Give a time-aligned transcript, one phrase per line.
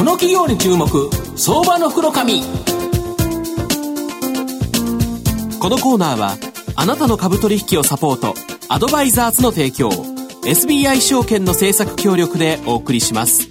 [0.00, 2.40] この企業に注目相場の袋紙。
[5.60, 6.38] このコーナーは
[6.74, 8.34] あなたの株取引をサポート
[8.70, 13.50] アドバイザーズの提供 SBI 証券の政策協力でお送りします。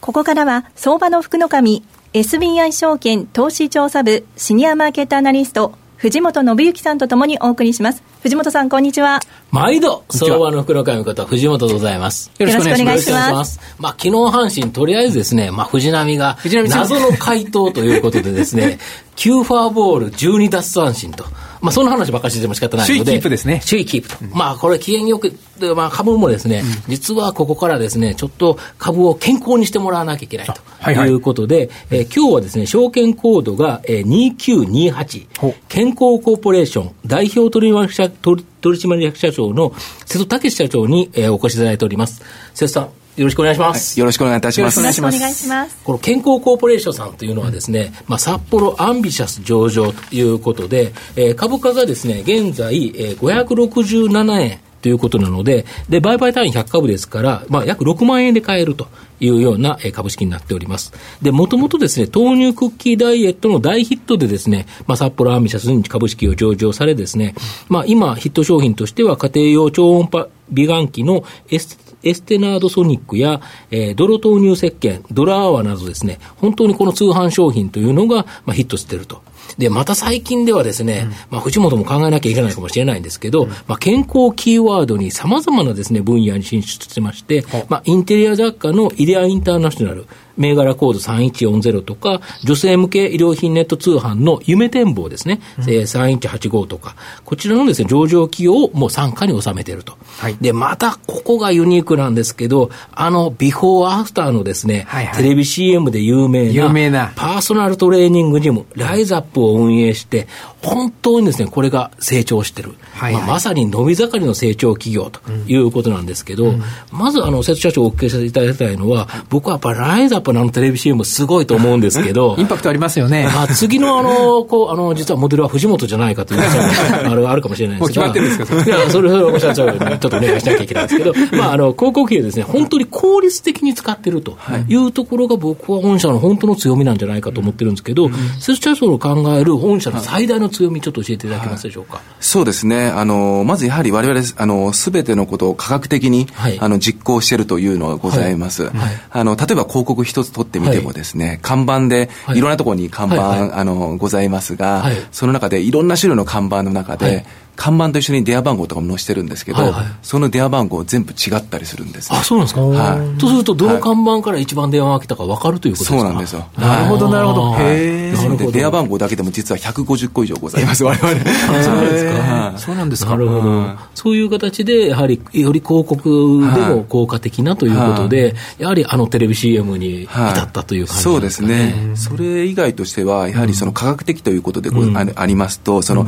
[0.00, 8.02] ここからは相場の福の神 SBI 証券投資調査部シニアマーケットアナリスト藤本信之さんとともにお送りします。
[8.22, 9.20] 藤本さんこんにちは。
[9.50, 12.30] 毎度相場の袋紙こと藤本でございます。
[12.38, 13.60] よろしくお願いします。
[13.78, 16.36] まあ昨日阪神とりあえずですねまあ藤波が
[16.68, 18.78] 謎の回答ということでですね
[19.16, 21.24] 9フォアボール12奪三振と
[21.60, 23.00] まあ、そんな話ばっかりしても仕方ないので。
[23.00, 23.60] 首位キープですね。
[23.68, 24.16] 首位キープと。
[24.24, 25.32] うん、まあ、これ、機嫌よく、
[25.74, 35.26] まあ、株もですね、うん、実はここからですね、ちょっと株を健康にしてもらわなきゃいけないということで、はいはい、えー、今日はですね、証券コードが、えー、2928、
[35.68, 39.72] 健康コーポレーション代表取締取締役社長の
[40.04, 42.22] 瀬戸武社長に、えー、お越しいただいております。
[42.54, 44.78] 瀬戸さん、よろしくお願いします、はい、よろしくお願いいたします。
[44.78, 45.78] よろしくお願いします。
[45.82, 54.65] この健康コーポレーションさんというのはですね、まあ、札幌アンビシャス上場ということで、えー、株価がですね、現在、えー、567円。
[54.86, 58.86] ということなので、で、売買単位100株ですから、まあ、約6万円で買えると
[59.18, 60.92] いうような株式になっております。
[61.20, 67.34] で、もともとですね、豆乳クッキーダイエットの大ヒットでですね、まあ、札幌アンビシャスに株式を上場されですね、
[67.68, 73.40] まあ、今、ヒット商品としては家庭用超音波美顔器のエスエステナードソニックや、
[73.72, 79.22] えー、泥豆乳石鹸、ドラアワなどですね、本当にこの通販商品というのが、まあ、ヒットしていると。
[79.58, 90.06] で、また最近ではですね、うん、まあ、藤本も考えなきゃいけないかもしれないんですけど、うん、まあ、健康キーワードに様々なですね、分野に進出してまして、まあ、インテリア雑貨のイデアインターナショナル、
[90.36, 99.96] 銘柄コード3140とか、女性向け医療品ネット通販の夢展望ですね、うん、3185とか、こちらのですね、上場企業をもう傘下に収めていると。
[100.18, 107.12] はい、で、またここがユニークなんですけど、あの、ビフォーアフターのですね、はいはい、テレビ CM で有名な、有名な。
[107.16, 110.26] パーソナルトレーニングジム、ライズアップを運営して、
[110.62, 112.74] 本当にですね、これが成長してる。
[112.94, 123.28] はいはい、まあ、まさに伸び盛りの成長企業ということなんですけど、うん、まず、あの、瀬戸社長お聞きさせていただきたいのは、僕はやっぱりライズアップのあのテレビ CM すごいと思うんですけど、 インパクトありますよね。
[123.32, 128.06] まあ、次のあの、 こう、あの、実はモデルは藤本じゃないかというあれあるかもしれないですけど。
[128.06, 134.36] もう決まってるんですかいや、それ、それおっしゃっちゃうちょっとお願いしなきゃいけないんですけど、 まあ、あの、広告費をですね、本当に効率的に使ってると
[134.68, 141.96] いうところが僕は本社の本当の強みなんじゃないかと思ってるんですけど、瀬戸社長の考える本社の最大の強み、ちょっと教えていただけますでしょうか？
[141.96, 142.86] はい、そうですね。
[142.88, 148.64] あの、まずやはり我々、あの、すべてのことを科学的に、はい、あの、実行しているというのがございます。
[148.64, 148.72] はい、
[149.10, 152.40] あの、例えば広告一つ取ってみてもですね、看板で、い。
[152.40, 162.60] ろんなところに看板、あの、ございますが、その中でいろんな種類の看板の中で、看板と一緒に電話番号とかも載せてるんですけど、はいはい、その電話番号全部違ったりするんです、ね、あ、そうなんですか？
[162.60, 163.18] はい。
[163.18, 166.46] とすると、どの看板から一番電話が来たか分かるということですか、そうなんですよ。
[166.58, 167.54] なるほど、なるほど。
[167.54, 168.36] へえ。
[168.36, 171.10] で、電話番号だけでも実は150個以上ございます、我々。
[171.10, 172.54] そうですか。
[172.58, 173.10] そうなんですか。
[173.10, 173.66] なるほど。
[173.94, 181.92] そういう形で、やはり、より広告でも効果的なということで、やはりあのテレビ CM に至ったという感じですか、ね、そうですね。
[181.96, 184.70] それ以外としては、やはりその科学的ということで
[185.14, 186.06] ありますと、その、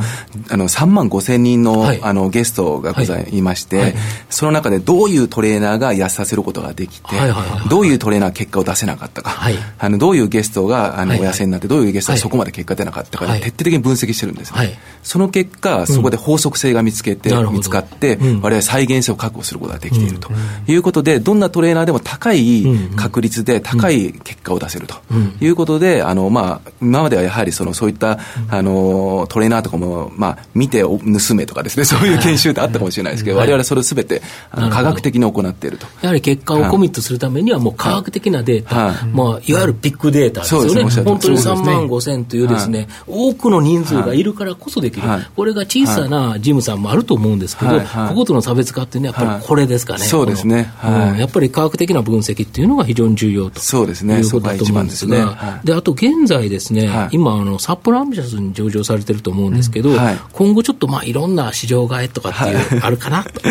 [0.49, 3.85] あの、3万5千人の、あの、のゲストがございまして、はい。
[3.87, 3.95] はい、
[4.29, 20.29] その中でどういうトレーナーが痩せさせることができて、はいはいはい、どういうトレーナー結果を出せなかったか、はい、あのどういうゲストがあの、お痩せになってどういうゲストがそこまで結果出なかったか、徹底的に分析してるんですね、その結果そこで法則性が見つけて、うん、見つかって、うん、我々再現性を確保することができていると。
[20.67, 24.95] いうことで、どんなトレーナーでも高い確率で高い結果を出せると。
[25.41, 28.19] いうことで、あのまあ、今まではやはりそのそういった
[28.49, 35.87] あのトレーナーとかも、まあ、見て盗めとかですね そういう研修ってあったかもしれないですけど、われわれそれをすべてあの科学的に行っていると。
[36.01, 40.83] やはり結果をコミットするためには、もう科学的なデータ、まあ、いわゆるビッグデータですよね。
[41.03, 44.23] 本当に3万5千というですね、多くの人数がい。
[44.23, 45.07] るからこそできる。
[45.35, 49.99] これが小さなジムさんもあると思うんですけど、こことの差別化っていうのはやっぱりこれですかね。
[49.99, 50.71] そうですね。
[51.17, 54.19] やっぱり科学的な分析っていうのが非常に重要とそうですね。
[54.19, 59.91] いうことだと思うんですが、で、あと現在ですね、今、あの、札幌アンビシャスに上場されてると思うんですけど、
[60.33, 63.41] 今後ちょっとまあいろんな市場買いとかっていう、あるかなと。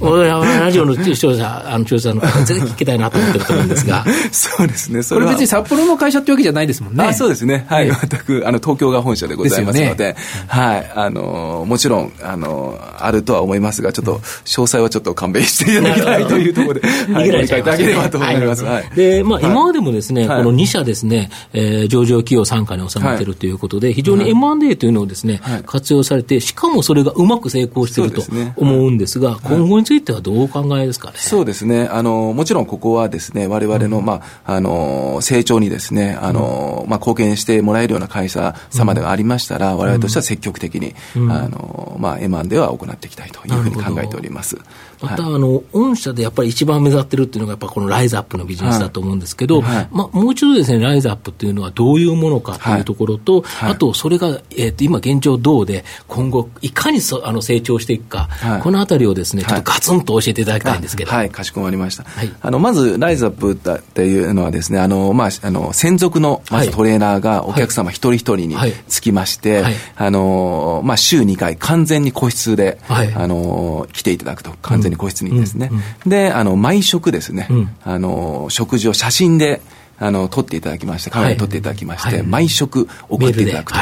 [0.00, 4.04] 俺はラジオの視聴者、あの、視聴者の方、ぜひ聞きたいなと思ってると思うんですが。
[4.32, 5.02] そうですね。
[5.02, 7.04] これ別に札幌の会社ってわけじゃないですもんね。
[7.04, 7.66] あそうですね。
[7.68, 7.86] はい。
[7.88, 10.16] 全く、あの、東京が本社でございますので、
[10.46, 10.92] はい。
[10.94, 17.44] あの、もちろん、あの、あるとは思いますが、ちょっと、詳細はちょっと勘弁していただきたいというところで、はい。
[17.44, 18.64] いただければと思います。
[18.64, 18.90] はい。
[18.94, 28.22] で、まあ、今までもですね、この2社ですね、え上場企業参加に収めてるということで、非常に M&A というのをですね、活用されて、しかもそれれがうまく成功していると
[28.56, 31.14] 思うんですが、今後についてはどうお考えですかね？
[31.16, 31.86] そうですね。
[31.90, 44.56] あの、もちろんここはですね、我々の、まあ、あの、成長にですね、あの、まあ、貢献してもらえるような会社様でがありましたら、我々としては積極的に、あの、まあ、M&A は行っていきたいというふうに考えております。
[45.00, 61.10] また、あの、御社でやっぱり一番目立ってるっていうのが、やっぱこのライズアップのビジネスだと思うんですけど、はい、まあ、もう一度ですね、ライズアップっていうのはどういうものかというところと、はい、あと、それが、えっ、ー、と、今現状どうで、今後、いかにそあの成長していくか、はい、このあたりをですね、ちょっとガツンと教えていただきたいんですけど。
[61.10, 62.04] はい、かしこまりました。
[62.40, 68.56] あの、まず、ライズアップっていうのはですね、あの、まあ、あの、専属の、まずトレーナーがお客様一人一人に
[68.88, 69.64] つきまして、
[69.96, 75.80] あの、まあ、週2回、完全に個室で、あの、来ていただくと、完全に個室にですね、ね。
[76.06, 77.48] で、あの、毎食ですね、
[77.84, 79.60] あの、食事を写真で、
[79.98, 83.78] あの、撮っていただきまして、カメラで撮っていただきまして、毎食送っていただくと。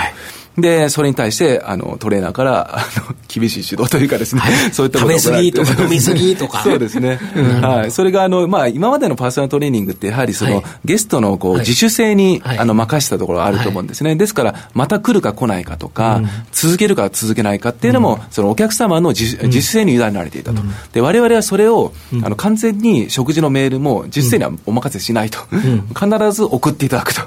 [0.57, 6.63] で、それに対して、あの、トレーナーから、あの、厳しい指導というかですね、はい、そういったこと食べ過ぎとか飲み過ぎとか。
[6.63, 7.17] そうですね。
[7.61, 7.91] はい。
[7.91, 14.15] それが、あの、まあ、今までのパーソナルトレーニングって、やはりその、はい、ゲストの、こう、自主性に、はい、あの、任したところがあると思うんですね。
[14.15, 20.61] ですから、また来るか来ないかとか、うん、続けるか続けないかっていうのも、うん、その、お客様の自,、自主性に委ねられていたと。
[20.61, 21.93] うん、で、我々はそれを、
[22.23, 25.41] あの、完全に食事のメールも、自主性にはお任せしないと。
[25.95, 27.23] 必ず送っていただくと。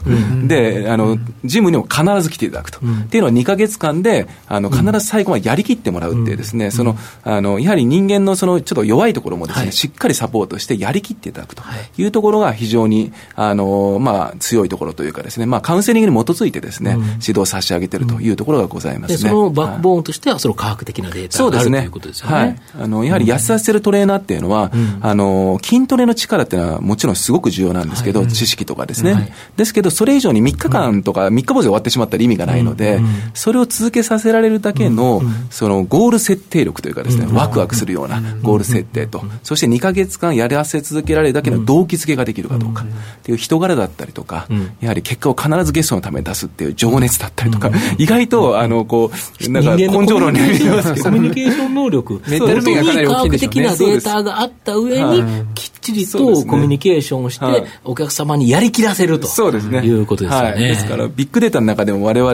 [0.47, 2.79] で、あの、ジムにも必ず来ていただくと。
[3.17, 11.63] っていうのは2か月間で、あの、必ず最後までやりきってもらうっていうですね、その、あの、やはり人間のその、ちょっと弱いところもですね、しっかりサポートしてやりきっていただくと
[11.97, 12.05] い。
[12.05, 19.17] うところが非常に、あの、まあ、強いところというかですね、まあ、カウンセリングに基づいてですね、指導差し上げてるというところがございますね。
[19.17, 22.35] そのバックボーンとしては、その科学的なデータがあるということですよね。
[22.35, 22.55] はい。
[22.81, 24.71] あの、やはり痩せさせるトレーナーっていうのは、
[25.01, 29.33] あの、筋トレの力っていうのはもちろんすごく重要なんですけど、知識とかですね。
[29.55, 32.99] ですけど、それ以上に3日間とか3日坊主で終わってしまったら意味がないので、
[33.33, 42.83] それを続けさせられるだけの、そのゴール設定力というかですね、ワクワクするようなゴール設定と、そして2か月間やらせ続けられるだけの動機づけができるかどうか。
[42.83, 44.47] っていう人柄だったりとか、
[44.81, 49.11] やはり結果を必ずゲストのために出すっていう情熱だったりとか、意外と、あの、こ
[49.41, 51.03] う、なんか根性論に見えますけど。
[51.05, 53.63] コミュニケーション能力、メンタル面がかなり大きいでしょうね。
[53.63, 55.23] 科学的なデータがあった上に、
[55.55, 57.45] きっちりとコミュニケーションをして、
[57.83, 59.27] お客様にやりきらせると。
[59.27, 59.79] そうですね。
[59.79, 60.67] いうことですよね。
[60.67, 62.33] ですから、ビッグデータの中でも我々、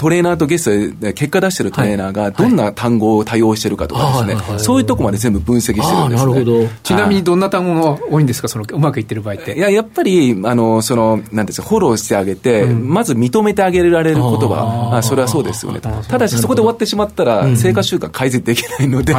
[0.00, 6.16] トレーナーとゲストで結果出してるトレーナーがどんな単語を多用してるかとかですね、そういうとこまで全部分析してるんですね。
[6.16, 6.68] なるほど。
[6.82, 9.58] ちなみにどんな単語が多いんですか、そのうまくいってる場合って。
[9.58, 15.80] いや、やっぱり、あの、その、なんですか、フォローしてあげて、まず認めてあげられる言葉、あそれはそうですよね。
[15.80, 19.14] ただし、そこで終わってしまったら、生活習慣改善できないので、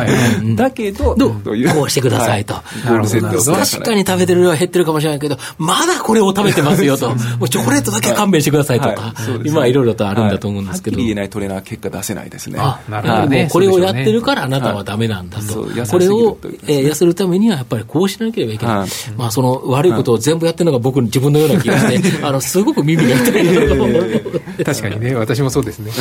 [0.56, 2.56] だけど、こうしてくださいと。
[2.56, 7.10] 確かに食べてる量は減ってるかもしれないけど、まだこれを食べてますよと。
[7.10, 9.14] もうチョコレートだけ勘弁してくださいとか、
[9.46, 10.98] 今いろいろとあるんだと思うんですけど。
[10.98, 12.58] はっきり言えないトレーナー結果出せないですね。
[12.90, 13.50] なるほどね。
[13.52, 15.64] これをやってるからあなたはダメなんだと。
[15.90, 16.38] これを、
[16.68, 18.90] えー、痩せるためにはやっぱりこうしなければいけない。
[19.18, 24.64] まあその悪いことを全部やってるのが僕自分のような気がして、 あの、すごく耳が痛い。
[24.64, 25.92] 確かにね、私もそうですね。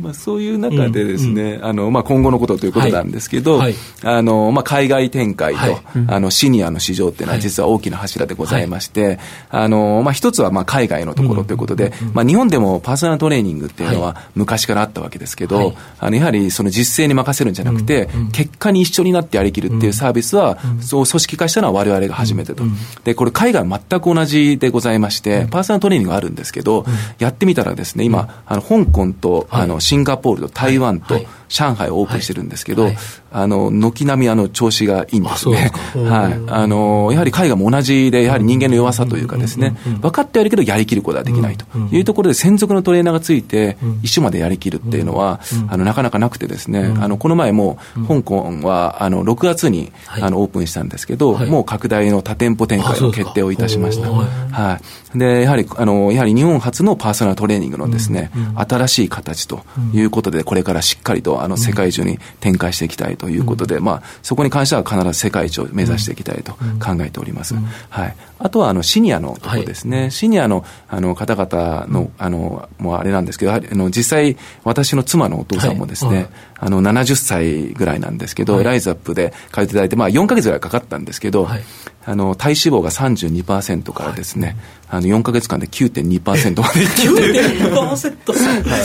[0.00, 3.62] まあそういう中でですね、あの、まあ今後のことということなんですけど、
[4.02, 5.60] あの、まあ海外展開と、
[6.08, 9.18] あの、シニアの市場っていうのは実は大きな柱でございまして、
[9.50, 22.64] あの、まあ一つはまあ海外のところということで、まあ日本でもパーソナルトレーニングっていうのは昔からあったわけですけど、あの、やはりその実践に任せるんじゃなくて、結果に一緒になってやりきるっていうサービスは、そう組織化したのは我々が初めてと。
[23.04, 26.84] で、これ海外全く同じでございまして、パーソナルトレーニングがあるんですけど、
[27.18, 32.94] やってみたらですね、今、あの、香港と、あの、シンガポールと台湾と、上海をオープンしてるんですけど、はい。
[32.94, 33.02] はい、
[33.32, 35.72] あの、軒並みあの、調子がいいんですね。
[35.94, 36.50] はい。
[36.50, 41.66] あの、やはり海外も同じで、やはり人間の弱さというかですね、分かってやるけどやりきることはできないと。
[41.90, 54.08] いうところで、専属のトレーナーがついて、一緒までやりきるっていうのは、あの、なかなかなくてですね、あの、この前も、香港は、あの、6月に、あの、オープンしたんですけど、もう拡大の多店舗展開の決定をいたしました。
[54.10, 54.80] は
[55.14, 55.18] い。
[55.18, 67.54] で、やはり、あの、やはり日本初のパーソナルトレーニングのですね、新しい形ということで、これからしっかりとあの世界中に展開していきたいということで、うん、まあ、そこに関しては必ず世界一を目指していきたいと考えております。
[67.88, 76.28] はい、あとはあのシニアのところですね、はい、シニアのあの方々のあのもうあれなんですけど、あの実際、私の妻のお父さんもですね、はい、
[76.60, 81.48] あの70歳ぐらいなんですけど、ライズアップで通っていただいて、まあ、4か月ぐらいかかったんですけど、
[82.06, 84.56] あの体脂肪が32%からですね、
[84.90, 87.02] あの4か月間で9.2%までいって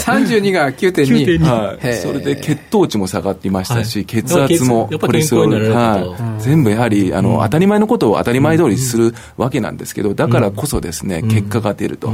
[0.05, 12.11] 32が9.2、はい、それで血糖値も下がっていましたし、はい、血圧もコレステロール、はい、全部やはりあの、当たり前のことを当たり前通りするわけなんですけどだからこそですね、結果が出ると、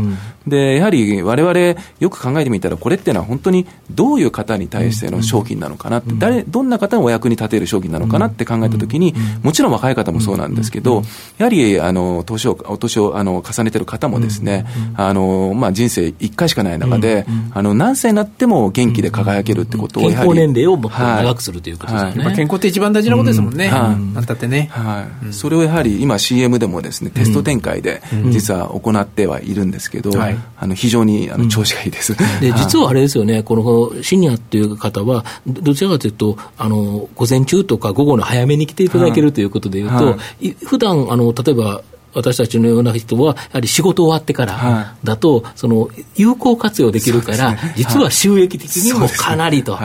[0.47, 11.03] でやはりわれわれよく考えてみたらこれっていうのは本当にどういう方に対しての商品なのかなって、誰どんな方のお役に立てる商品なのかなって考えたときに、もちろん若い方もそうなんですけど、
[11.37, 30.11] やはりあの年をお年をあの重ねてる方もですね、あのまあ、人生1回しかない中で、あの何歳になっても元気で輝けるってことを健康年齢をもっと長くするということですね、はい、健康って一番大事なことですもんね、なんたってね、はい、それをやはり今 CM でもですねテスト展開で実は行ってはいるんですけど、
[30.57, 33.55] あの非常にあの調子がいいです、で実はあれですよねこ
[33.95, 41.81] のシニアっていう方はどちらかというとあの午前中とか午後の早めに来ていただけるということでいうと、はい、普段あの例えば
[42.13, 49.77] 私たちのような人は、やはり仕事終わってからだと、その有効活用できるから、実は収益的にもかなりと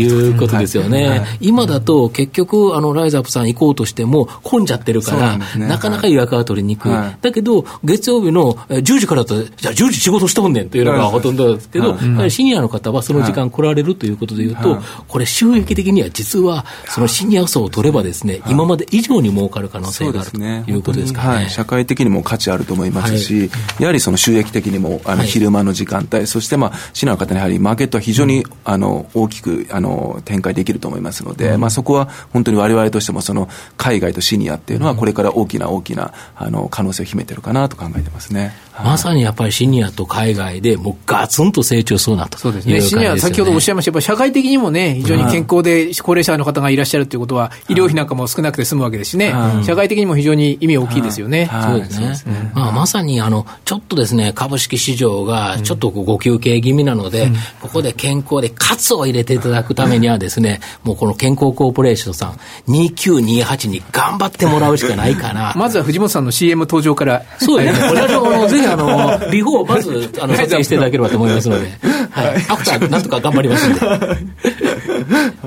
[0.00, 0.14] い。
[0.14, 1.24] うことですよね。
[1.40, 6.92] 今だと結局、あのライザップさん行こうとしても混んじゃってるから、なかなか予約は取りにくい。
[7.20, 11.96] だけど、月曜日の10時からだと、じゃあ10時仕事しとんねんというのがほとんどですけど、
[12.28, 21.48] シニアの方はその時間来られるということでいうと、これ収益的には実は、そのシニア層を取ればですね、今まで以上に儲かる可能性があるということですかね。
[21.74, 38.52] 会的にも価値あると思いますし、はい、やはりその収益的にもあの昼間の時間帯、はい、そしてまあ市の方にやはりマーケットは非常に、あの大きくあの展開できると思いますので、うん、まあ、そこは本当にわれわれとしてもその海外とシニアっていうのはこれから大きな大きなあの可能性を秘めてるかなと考えてますね。
[38.82, 42.80] まさにやっぱりシニアと海外でもうガツンと成長そうなとそうですね。
[42.80, 49.32] シニア、先ほどおっしゃいました、社会的にもね、非常に健康で高齢者の方がいらっしゃるということは、医療費なんかも少なくて済むわけですしね、
[49.64, 51.48] 社会的にも非常に意味大きいですよね。
[51.66, 52.52] そうですね。
[52.54, 62.38] まあ、まさにあのちょっとですね株式市場がちょっとご休憩気味なので、うん、ここで健康でカツを入れていただくためにはですね、もうこの健康コーポレーションさん
[62.68, 65.52] 2928に頑張ってもらうしかないかな。
[65.56, 67.22] まずは藤本さんの CM 登場から。
[67.38, 67.88] そうですね。
[67.88, 71.68] これはぜひあの ビフォーまずあの撮影していただければと思いますので、
[72.10, 73.80] はい、アフターなんとか頑張りますんで。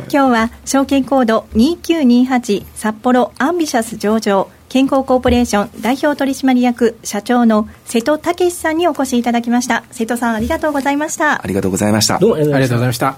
[0.09, 9.83] 今日は証券コード2928札幌アンビシャス上場健康コーポレーション代表取締役社長の瀬戸武さんにお越しいただきました。
[9.91, 11.41] 瀬戸さんありがとうございました。
[11.41, 12.19] ありがとうございました。
[12.19, 13.17] どうもありがとうございました。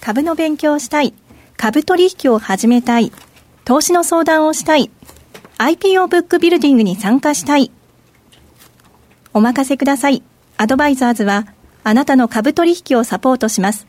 [0.00, 1.14] 株の勉強をしたい。
[1.56, 3.12] 株取引を始めたい。
[3.64, 4.90] 投資の相談をしたい。
[5.58, 7.70] IPO ブックビルディングに参加したい
[9.34, 10.22] お任せください。
[10.56, 11.46] アドバイザーズは
[11.82, 13.86] あなたの株取引をサポートします。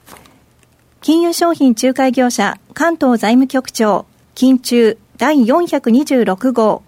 [1.00, 6.82] 金融商品仲介業者関東財務局長金中第426号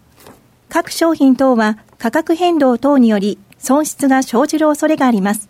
[0.68, 5.49] 各商品等は価格変動等により損失が生じる恐れがあります。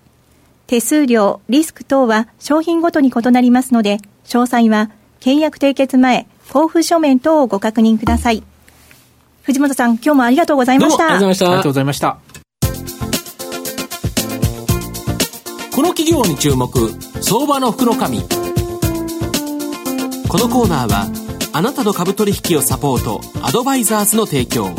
[0.66, 4.90] 手数料、リスク等は商品ごとに異なりますので、詳細は
[5.20, 8.42] 契約締結前、交付書面等をご確認ください。
[9.42, 11.04] 藤本さん、今日もありがとうございました。
[11.04, 12.18] ありがとうございました。
[15.74, 16.68] この企業に注目、
[17.22, 18.20] 相場の福の神。
[20.28, 21.25] このコーナーは、
[21.56, 24.74] あなたの株取引をサポート、アドバイザーズの提供、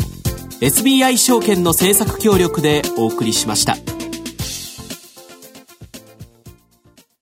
[0.60, 3.97] SBI 証券の政策協力でお送りしました。